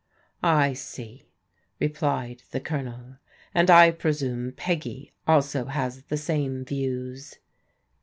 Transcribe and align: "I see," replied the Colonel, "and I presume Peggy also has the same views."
"I 0.41 0.73
see," 0.73 1.27
replied 1.79 2.41
the 2.49 2.59
Colonel, 2.59 3.17
"and 3.53 3.69
I 3.69 3.91
presume 3.91 4.51
Peggy 4.51 5.13
also 5.27 5.65
has 5.65 6.01
the 6.05 6.17
same 6.17 6.65
views." 6.65 7.35